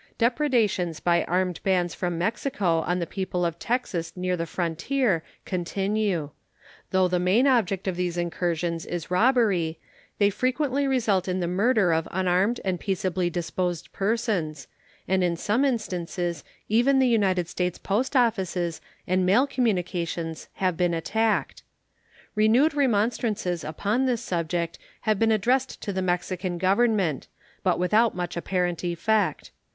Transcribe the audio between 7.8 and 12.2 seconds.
of these incursions is robbery, they frequently result in the murder of